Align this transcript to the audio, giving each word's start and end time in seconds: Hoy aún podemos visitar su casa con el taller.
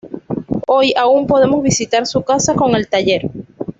Hoy 0.65 0.95
aún 0.97 1.27
podemos 1.27 1.61
visitar 1.61 2.07
su 2.07 2.23
casa 2.23 2.55
con 2.55 2.73
el 2.73 2.87
taller. 2.87 3.29